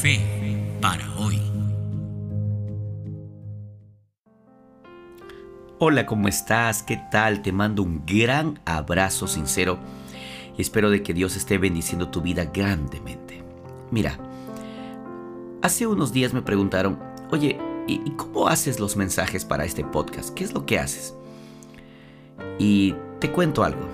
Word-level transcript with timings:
Fe 0.00 0.20
para 0.80 1.12
hoy. 1.16 1.40
Hola, 5.80 6.06
¿cómo 6.06 6.28
estás? 6.28 6.84
¿Qué 6.84 7.00
tal? 7.10 7.42
Te 7.42 7.50
mando 7.50 7.82
un 7.82 8.06
gran 8.06 8.60
abrazo 8.64 9.26
sincero 9.26 9.76
y 10.56 10.62
espero 10.62 10.90
de 10.90 11.02
que 11.02 11.14
Dios 11.14 11.34
esté 11.34 11.58
bendiciendo 11.58 12.10
tu 12.10 12.20
vida 12.20 12.44
grandemente. 12.44 13.42
Mira, 13.90 14.16
hace 15.62 15.88
unos 15.88 16.12
días 16.12 16.32
me 16.32 16.42
preguntaron, 16.42 17.00
oye, 17.32 17.58
¿y 17.88 18.10
cómo 18.12 18.46
haces 18.46 18.78
los 18.78 18.96
mensajes 18.96 19.44
para 19.44 19.64
este 19.64 19.82
podcast? 19.82 20.32
¿Qué 20.32 20.44
es 20.44 20.54
lo 20.54 20.64
que 20.64 20.78
haces? 20.78 21.12
Y 22.60 22.94
te 23.18 23.32
cuento 23.32 23.64
algo. 23.64 23.88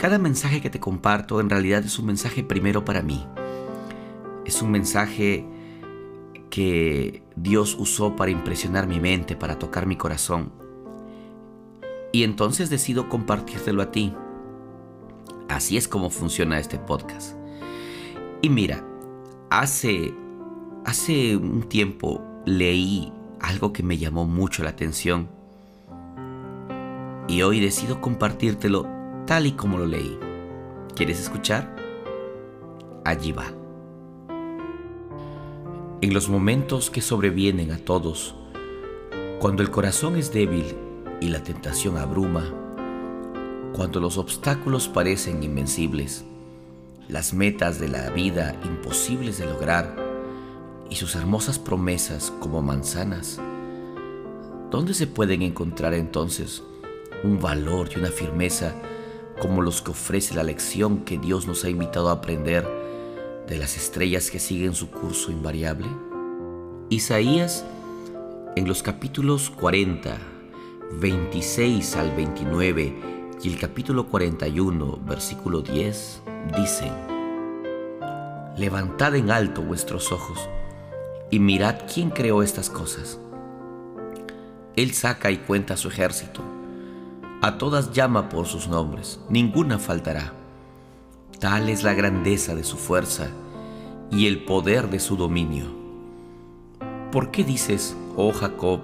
Cada 0.00 0.18
mensaje 0.18 0.62
que 0.62 0.70
te 0.70 0.80
comparto 0.80 1.38
en 1.38 1.50
realidad 1.50 1.84
es 1.84 1.98
un 1.98 2.06
mensaje 2.06 2.42
primero 2.42 2.82
para 2.82 3.02
mí. 3.02 3.26
Es 4.44 4.62
un 4.62 4.70
mensaje 4.70 5.46
que 6.50 7.22
Dios 7.36 7.76
usó 7.78 8.16
para 8.16 8.30
impresionar 8.30 8.86
mi 8.86 9.00
mente, 9.00 9.36
para 9.36 9.58
tocar 9.58 9.86
mi 9.86 9.96
corazón. 9.96 10.52
Y 12.12 12.24
entonces 12.24 12.70
decido 12.70 13.08
compartírtelo 13.08 13.82
a 13.82 13.92
ti. 13.92 14.12
Así 15.48 15.76
es 15.76 15.88
como 15.88 16.10
funciona 16.10 16.58
este 16.58 16.78
podcast. 16.78 17.36
Y 18.42 18.50
mira, 18.50 18.84
hace, 19.50 20.14
hace 20.84 21.36
un 21.36 21.62
tiempo 21.62 22.22
leí 22.46 23.12
algo 23.40 23.72
que 23.72 23.82
me 23.82 23.98
llamó 23.98 24.24
mucho 24.26 24.62
la 24.62 24.70
atención. 24.70 25.28
Y 27.28 27.42
hoy 27.42 27.60
decido 27.60 28.00
compartírtelo 28.00 28.86
tal 29.26 29.46
y 29.46 29.52
como 29.52 29.78
lo 29.78 29.86
leí. 29.86 30.18
¿Quieres 30.94 31.20
escuchar? 31.20 31.76
Allí 33.04 33.32
va. 33.32 33.59
En 36.02 36.14
los 36.14 36.30
momentos 36.30 36.88
que 36.88 37.02
sobrevienen 37.02 37.72
a 37.72 37.76
todos, 37.76 38.34
cuando 39.38 39.62
el 39.62 39.70
corazón 39.70 40.16
es 40.16 40.32
débil 40.32 40.74
y 41.20 41.28
la 41.28 41.42
tentación 41.42 41.98
abruma, 41.98 42.50
cuando 43.74 44.00
los 44.00 44.16
obstáculos 44.16 44.88
parecen 44.88 45.42
invencibles, 45.42 46.24
las 47.06 47.34
metas 47.34 47.78
de 47.78 47.88
la 47.88 48.08
vida 48.08 48.58
imposibles 48.64 49.36
de 49.36 49.44
lograr 49.44 49.94
y 50.88 50.96
sus 50.96 51.16
hermosas 51.16 51.58
promesas 51.58 52.32
como 52.40 52.62
manzanas, 52.62 53.38
¿dónde 54.70 54.94
se 54.94 55.06
pueden 55.06 55.42
encontrar 55.42 55.92
entonces 55.92 56.62
un 57.24 57.42
valor 57.42 57.90
y 57.94 57.98
una 57.98 58.10
firmeza 58.10 58.74
como 59.38 59.60
los 59.60 59.82
que 59.82 59.90
ofrece 59.90 60.34
la 60.34 60.44
lección 60.44 61.04
que 61.04 61.18
Dios 61.18 61.46
nos 61.46 61.62
ha 61.64 61.68
invitado 61.68 62.08
a 62.08 62.12
aprender 62.12 62.89
de 63.50 63.58
las 63.58 63.76
estrellas 63.76 64.30
que 64.30 64.38
siguen 64.38 64.74
su 64.74 64.90
curso 64.90 65.32
invariable? 65.32 65.88
Isaías 66.88 67.64
en 68.54 68.68
los 68.68 68.82
capítulos 68.82 69.50
40, 69.50 70.16
26 71.00 71.96
al 71.96 72.14
29 72.14 72.94
y 73.42 73.48
el 73.52 73.58
capítulo 73.58 74.06
41, 74.06 75.00
versículo 75.04 75.62
10, 75.62 76.22
dicen, 76.56 76.92
Levantad 78.56 79.16
en 79.16 79.32
alto 79.32 79.62
vuestros 79.62 80.12
ojos 80.12 80.48
y 81.30 81.40
mirad 81.40 81.76
quién 81.92 82.10
creó 82.10 82.44
estas 82.44 82.70
cosas. 82.70 83.18
Él 84.76 84.92
saca 84.94 85.30
y 85.32 85.38
cuenta 85.38 85.76
su 85.76 85.88
ejército. 85.88 86.42
A 87.42 87.58
todas 87.58 87.92
llama 87.92 88.28
por 88.28 88.46
sus 88.46 88.68
nombres, 88.68 89.18
ninguna 89.28 89.78
faltará. 89.78 90.39
Tal 91.40 91.70
es 91.70 91.84
la 91.84 91.94
grandeza 91.94 92.54
de 92.54 92.64
su 92.64 92.76
fuerza 92.76 93.28
y 94.10 94.26
el 94.26 94.44
poder 94.44 94.90
de 94.90 95.00
su 95.00 95.16
dominio. 95.16 95.64
¿Por 97.10 97.30
qué 97.30 97.44
dices, 97.44 97.96
oh 98.14 98.30
Jacob, 98.30 98.80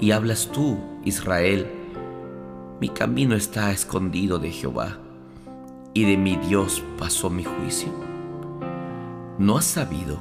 y 0.00 0.12
hablas 0.12 0.48
tú, 0.50 0.78
Israel, 1.04 1.70
mi 2.80 2.88
camino 2.88 3.36
está 3.36 3.72
escondido 3.72 4.38
de 4.38 4.50
Jehová, 4.50 5.00
y 5.92 6.06
de 6.06 6.16
mi 6.16 6.36
Dios 6.36 6.82
pasó 6.98 7.28
mi 7.28 7.44
juicio? 7.44 7.90
¿No 9.38 9.58
has 9.58 9.66
sabido, 9.66 10.16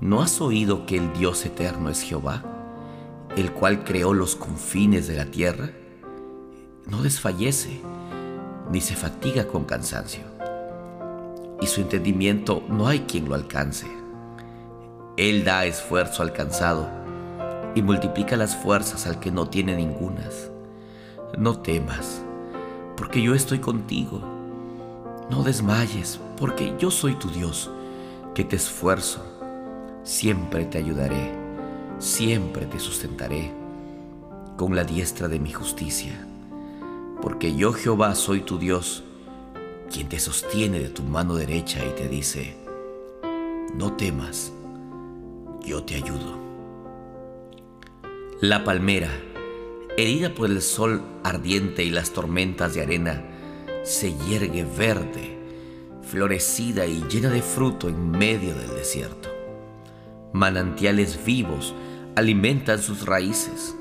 no 0.00 0.22
has 0.22 0.40
oído 0.40 0.86
que 0.86 0.98
el 0.98 1.12
Dios 1.14 1.44
eterno 1.46 1.90
es 1.90 2.00
Jehová, 2.00 2.44
el 3.36 3.50
cual 3.50 3.82
creó 3.82 4.14
los 4.14 4.36
confines 4.36 5.08
de 5.08 5.16
la 5.16 5.24
tierra? 5.24 5.72
No 6.86 7.02
desfallece, 7.02 7.80
ni 8.70 8.80
se 8.80 8.94
fatiga 8.94 9.48
con 9.48 9.64
cansancio 9.64 10.29
y 11.60 11.66
su 11.66 11.80
entendimiento 11.80 12.62
no 12.68 12.86
hay 12.88 13.00
quien 13.00 13.28
lo 13.28 13.34
alcance. 13.34 13.86
Él 15.16 15.44
da 15.44 15.66
esfuerzo 15.66 16.22
al 16.22 16.32
cansado 16.32 16.88
y 17.74 17.82
multiplica 17.82 18.36
las 18.36 18.56
fuerzas 18.56 19.06
al 19.06 19.20
que 19.20 19.30
no 19.30 19.48
tiene 19.48 19.76
ningunas. 19.76 20.50
No 21.38 21.58
temas, 21.58 22.22
porque 22.96 23.22
yo 23.22 23.34
estoy 23.34 23.58
contigo. 23.58 24.20
No 25.30 25.42
desmayes, 25.42 26.20
porque 26.36 26.74
yo 26.78 26.90
soy 26.90 27.14
tu 27.14 27.28
Dios, 27.28 27.70
que 28.34 28.44
te 28.44 28.56
esfuerzo. 28.56 29.24
Siempre 30.02 30.64
te 30.64 30.78
ayudaré, 30.78 31.30
siempre 31.98 32.66
te 32.66 32.80
sustentaré 32.80 33.52
con 34.56 34.74
la 34.74 34.84
diestra 34.84 35.28
de 35.28 35.38
mi 35.38 35.52
justicia. 35.52 36.26
Porque 37.22 37.54
yo 37.54 37.72
Jehová 37.72 38.14
soy 38.14 38.40
tu 38.40 38.58
Dios, 38.58 39.04
quien 39.90 40.08
te 40.08 40.20
sostiene 40.20 40.78
de 40.78 40.88
tu 40.88 41.02
mano 41.02 41.34
derecha 41.34 41.84
y 41.84 41.90
te 41.90 42.08
dice, 42.08 42.56
no 43.74 43.94
temas, 43.94 44.52
yo 45.62 45.82
te 45.82 45.96
ayudo. 45.96 46.38
La 48.40 48.64
palmera, 48.64 49.10
herida 49.98 50.32
por 50.32 50.48
el 50.48 50.62
sol 50.62 51.02
ardiente 51.24 51.84
y 51.84 51.90
las 51.90 52.12
tormentas 52.12 52.74
de 52.74 52.82
arena, 52.82 53.24
se 53.82 54.16
yergue 54.28 54.64
verde, 54.64 55.38
florecida 56.02 56.86
y 56.86 57.02
llena 57.10 57.28
de 57.30 57.42
fruto 57.42 57.88
en 57.88 58.10
medio 58.12 58.54
del 58.54 58.70
desierto. 58.70 59.28
Manantiales 60.32 61.24
vivos 61.24 61.74
alimentan 62.14 62.78
sus 62.80 63.04
raíces. 63.06 63.74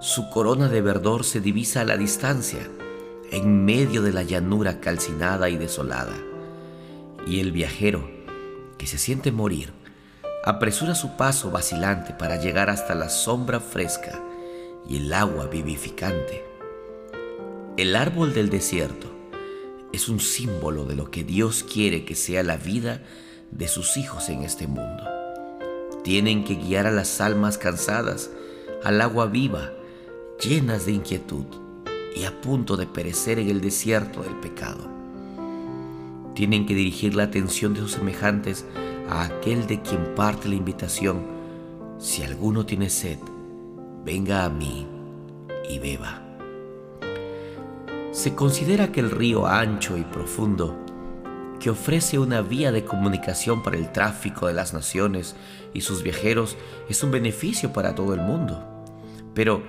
Su 0.00 0.28
corona 0.30 0.68
de 0.68 0.82
verdor 0.82 1.24
se 1.24 1.40
divisa 1.40 1.82
a 1.82 1.84
la 1.84 1.96
distancia 1.96 2.68
en 3.30 3.64
medio 3.64 4.02
de 4.02 4.12
la 4.12 4.22
llanura 4.22 4.80
calcinada 4.80 5.48
y 5.48 5.56
desolada. 5.56 6.16
Y 7.26 7.40
el 7.40 7.52
viajero, 7.52 8.10
que 8.76 8.86
se 8.86 8.98
siente 8.98 9.30
morir, 9.30 9.72
apresura 10.44 10.94
su 10.94 11.16
paso 11.16 11.50
vacilante 11.50 12.12
para 12.12 12.36
llegar 12.36 12.70
hasta 12.70 12.94
la 12.94 13.08
sombra 13.08 13.60
fresca 13.60 14.20
y 14.88 14.96
el 14.96 15.12
agua 15.12 15.46
vivificante. 15.46 16.44
El 17.76 17.94
árbol 17.94 18.34
del 18.34 18.50
desierto 18.50 19.08
es 19.92 20.08
un 20.08 20.20
símbolo 20.20 20.84
de 20.84 20.96
lo 20.96 21.10
que 21.10 21.24
Dios 21.24 21.62
quiere 21.62 22.04
que 22.04 22.14
sea 22.14 22.42
la 22.42 22.56
vida 22.56 23.02
de 23.50 23.68
sus 23.68 23.96
hijos 23.96 24.28
en 24.28 24.42
este 24.42 24.66
mundo. 24.66 25.04
Tienen 26.02 26.44
que 26.44 26.54
guiar 26.54 26.86
a 26.86 26.90
las 26.90 27.20
almas 27.20 27.58
cansadas 27.58 28.30
al 28.82 29.00
agua 29.00 29.26
viva, 29.26 29.72
llenas 30.40 30.86
de 30.86 30.92
inquietud 30.92 31.44
y 32.14 32.24
a 32.24 32.40
punto 32.40 32.76
de 32.76 32.86
perecer 32.86 33.38
en 33.38 33.48
el 33.48 33.60
desierto 33.60 34.22
del 34.22 34.34
pecado. 34.36 34.88
Tienen 36.34 36.66
que 36.66 36.74
dirigir 36.74 37.14
la 37.14 37.24
atención 37.24 37.74
de 37.74 37.80
sus 37.80 37.92
semejantes 37.92 38.64
a 39.08 39.24
aquel 39.24 39.66
de 39.66 39.82
quien 39.82 40.14
parte 40.14 40.48
la 40.48 40.54
invitación, 40.54 41.22
si 41.98 42.22
alguno 42.22 42.64
tiene 42.64 42.88
sed, 42.88 43.18
venga 44.04 44.44
a 44.44 44.48
mí 44.48 44.86
y 45.68 45.78
beba. 45.78 46.22
Se 48.12 48.34
considera 48.34 48.90
que 48.90 49.00
el 49.00 49.10
río 49.10 49.46
ancho 49.46 49.96
y 49.96 50.02
profundo, 50.02 50.76
que 51.60 51.70
ofrece 51.70 52.18
una 52.18 52.40
vía 52.40 52.72
de 52.72 52.84
comunicación 52.84 53.62
para 53.62 53.76
el 53.76 53.92
tráfico 53.92 54.46
de 54.46 54.54
las 54.54 54.72
naciones 54.72 55.36
y 55.74 55.82
sus 55.82 56.02
viajeros, 56.02 56.56
es 56.88 57.02
un 57.04 57.10
beneficio 57.10 57.72
para 57.72 57.94
todo 57.94 58.14
el 58.14 58.20
mundo. 58.20 58.64
Pero, 59.34 59.62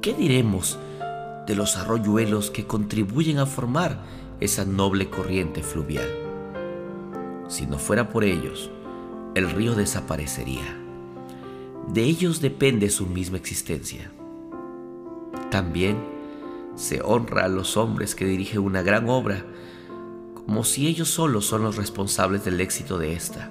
¿qué 0.00 0.14
diremos 0.14 0.78
de 1.48 1.56
los 1.56 1.78
arroyuelos 1.78 2.50
que 2.50 2.66
contribuyen 2.66 3.38
a 3.38 3.46
formar 3.46 4.02
esa 4.38 4.66
noble 4.66 5.08
corriente 5.08 5.62
fluvial. 5.62 6.06
Si 7.48 7.66
no 7.66 7.78
fuera 7.78 8.10
por 8.10 8.22
ellos, 8.22 8.70
el 9.34 9.50
río 9.50 9.74
desaparecería. 9.74 10.76
De 11.88 12.02
ellos 12.02 12.42
depende 12.42 12.90
su 12.90 13.06
misma 13.06 13.38
existencia. 13.38 14.12
También 15.50 15.96
se 16.76 17.00
honra 17.02 17.46
a 17.46 17.48
los 17.48 17.78
hombres 17.78 18.14
que 18.14 18.26
dirigen 18.26 18.60
una 18.60 18.82
gran 18.82 19.08
obra, 19.08 19.46
como 20.34 20.64
si 20.64 20.86
ellos 20.86 21.08
solos 21.08 21.46
son 21.46 21.62
los 21.62 21.76
responsables 21.76 22.44
del 22.44 22.60
éxito 22.60 22.98
de 22.98 23.14
esta. 23.14 23.50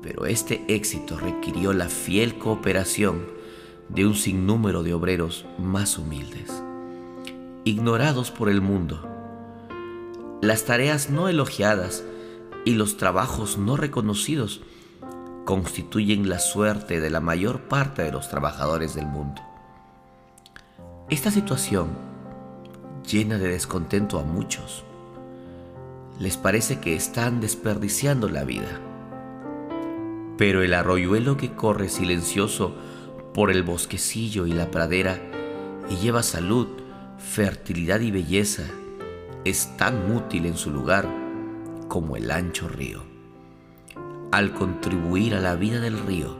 Pero 0.00 0.24
este 0.24 0.64
éxito 0.68 1.18
requirió 1.18 1.74
la 1.74 1.90
fiel 1.90 2.38
cooperación 2.38 3.26
de 3.88 4.06
un 4.06 4.14
sinnúmero 4.14 4.82
de 4.82 4.94
obreros 4.94 5.46
más 5.58 5.98
humildes, 5.98 6.62
ignorados 7.64 8.30
por 8.30 8.48
el 8.48 8.60
mundo. 8.60 9.08
Las 10.40 10.64
tareas 10.64 11.10
no 11.10 11.28
elogiadas 11.28 12.04
y 12.64 12.74
los 12.74 12.96
trabajos 12.96 13.58
no 13.58 13.76
reconocidos 13.76 14.62
constituyen 15.44 16.28
la 16.28 16.38
suerte 16.38 17.00
de 17.00 17.10
la 17.10 17.20
mayor 17.20 17.62
parte 17.62 18.02
de 18.02 18.12
los 18.12 18.28
trabajadores 18.28 18.94
del 18.94 19.06
mundo. 19.06 19.42
Esta 21.10 21.30
situación 21.30 21.88
llena 23.06 23.38
de 23.38 23.48
descontento 23.48 24.18
a 24.18 24.22
muchos. 24.22 24.84
Les 26.18 26.36
parece 26.36 26.80
que 26.80 26.96
están 26.96 27.40
desperdiciando 27.40 28.28
la 28.28 28.44
vida. 28.44 28.80
Pero 30.38 30.62
el 30.62 30.72
arroyuelo 30.72 31.36
que 31.36 31.52
corre 31.52 31.88
silencioso 31.88 32.74
por 33.34 33.50
el 33.50 33.64
bosquecillo 33.64 34.46
y 34.46 34.52
la 34.52 34.70
pradera 34.70 35.20
y 35.90 35.96
lleva 35.96 36.22
salud, 36.22 36.68
fertilidad 37.18 38.00
y 38.00 38.10
belleza 38.10 38.62
es 39.44 39.76
tan 39.76 40.12
útil 40.12 40.46
en 40.46 40.56
su 40.56 40.70
lugar 40.70 41.06
como 41.88 42.16
el 42.16 42.30
ancho 42.30 42.68
río. 42.68 43.02
Al 44.32 44.54
contribuir 44.54 45.34
a 45.34 45.40
la 45.40 45.56
vida 45.56 45.80
del 45.80 45.98
río, 45.98 46.36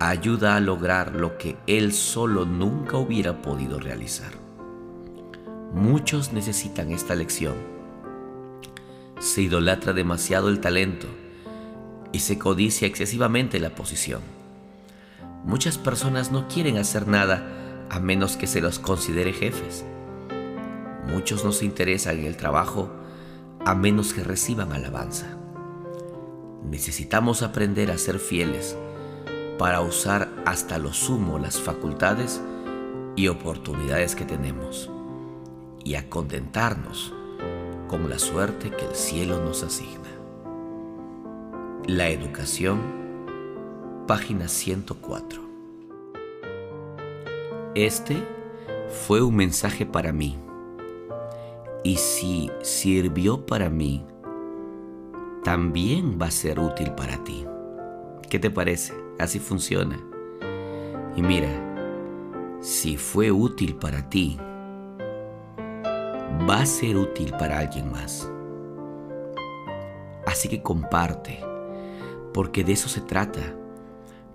ayuda 0.00 0.56
a 0.56 0.60
lograr 0.60 1.14
lo 1.14 1.38
que 1.38 1.56
él 1.66 1.92
solo 1.92 2.44
nunca 2.44 2.96
hubiera 2.96 3.42
podido 3.42 3.78
realizar. 3.78 4.32
Muchos 5.72 6.32
necesitan 6.32 6.90
esta 6.90 7.14
lección. 7.14 7.54
Se 9.18 9.42
idolatra 9.42 9.92
demasiado 9.92 10.48
el 10.48 10.60
talento 10.60 11.06
y 12.12 12.20
se 12.20 12.38
codicia 12.38 12.88
excesivamente 12.88 13.60
la 13.60 13.74
posición. 13.74 14.35
Muchas 15.46 15.78
personas 15.78 16.32
no 16.32 16.48
quieren 16.48 16.76
hacer 16.76 17.06
nada 17.06 17.86
a 17.88 18.00
menos 18.00 18.36
que 18.36 18.48
se 18.48 18.60
los 18.60 18.80
considere 18.80 19.32
jefes. 19.32 19.84
Muchos 21.06 21.44
no 21.44 21.52
se 21.52 21.64
interesan 21.64 22.18
en 22.18 22.24
el 22.24 22.36
trabajo 22.36 22.90
a 23.64 23.76
menos 23.76 24.12
que 24.12 24.24
reciban 24.24 24.72
alabanza. 24.72 25.38
Necesitamos 26.68 27.42
aprender 27.42 27.92
a 27.92 27.98
ser 27.98 28.18
fieles 28.18 28.76
para 29.56 29.80
usar 29.82 30.28
hasta 30.44 30.78
lo 30.78 30.92
sumo 30.92 31.38
las 31.38 31.60
facultades 31.60 32.40
y 33.14 33.28
oportunidades 33.28 34.16
que 34.16 34.24
tenemos 34.24 34.90
y 35.84 35.94
a 35.94 36.10
contentarnos 36.10 37.14
con 37.86 38.10
la 38.10 38.18
suerte 38.18 38.72
que 38.72 38.84
el 38.84 38.96
cielo 38.96 39.44
nos 39.44 39.62
asigna. 39.62 40.10
La 41.86 42.08
educación, 42.08 43.05
página 44.06 44.46
104. 44.46 45.42
Este 47.74 48.16
fue 48.88 49.20
un 49.20 49.34
mensaje 49.34 49.84
para 49.84 50.12
mí 50.12 50.38
y 51.82 51.96
si 51.96 52.50
sirvió 52.62 53.44
para 53.46 53.68
mí, 53.68 54.04
también 55.42 56.18
va 56.20 56.26
a 56.26 56.30
ser 56.30 56.58
útil 56.60 56.92
para 56.92 57.22
ti. 57.24 57.44
¿Qué 58.30 58.38
te 58.38 58.50
parece? 58.50 58.94
Así 59.18 59.38
funciona. 59.38 59.98
Y 61.16 61.22
mira, 61.22 61.48
si 62.60 62.96
fue 62.96 63.30
útil 63.30 63.76
para 63.76 64.08
ti, 64.08 64.38
va 66.48 66.60
a 66.60 66.66
ser 66.66 66.96
útil 66.96 67.32
para 67.38 67.58
alguien 67.58 67.90
más. 67.90 68.30
Así 70.26 70.48
que 70.48 70.62
comparte, 70.62 71.40
porque 72.32 72.64
de 72.64 72.72
eso 72.72 72.88
se 72.88 73.00
trata, 73.00 73.40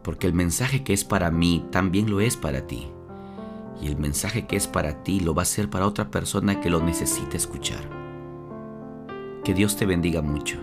porque 0.04 0.28
el 0.28 0.34
mensaje 0.34 0.84
que 0.84 0.94
es 0.94 1.04
para 1.04 1.32
mí 1.32 1.66
también 1.72 2.10
lo 2.10 2.22
es 2.22 2.38
para 2.38 2.68
ti. 2.68 2.88
Y 3.82 3.88
el 3.88 3.98
mensaje 3.98 4.46
que 4.46 4.56
es 4.56 4.68
para 4.68 5.04
ti 5.04 5.20
lo 5.20 5.34
va 5.34 5.42
a 5.42 5.46
ser 5.46 5.70
para 5.70 5.88
otra 5.88 6.10
persona 6.10 6.60
que 6.60 6.70
lo 6.70 6.82
necesite 6.82 7.38
escuchar. 7.38 7.82
Que 9.44 9.54
Dios 9.54 9.76
te 9.76 9.86
bendiga 9.86 10.22
mucho. 10.22 10.58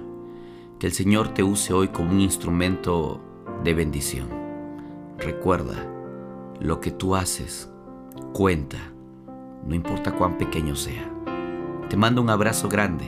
Que 0.78 0.86
el 0.86 0.92
Señor 0.92 1.34
te 1.34 1.42
use 1.42 1.72
hoy 1.72 1.88
como 1.88 2.12
un 2.12 2.20
instrumento 2.20 3.20
de 3.64 3.74
bendición. 3.74 4.28
Recuerda, 5.18 5.74
lo 6.60 6.80
que 6.80 6.90
tú 6.90 7.16
haces 7.16 7.68
cuenta, 8.32 8.78
no 9.66 9.74
importa 9.74 10.12
cuán 10.12 10.38
pequeño 10.38 10.76
sea. 10.76 11.10
Te 11.88 11.96
mando 11.96 12.22
un 12.22 12.30
abrazo 12.30 12.68
grande. 12.68 13.06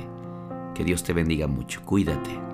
Que 0.75 0.85
Dios 0.85 1.03
te 1.03 1.12
bendiga 1.12 1.47
mucho. 1.47 1.82
Cuídate. 1.85 2.50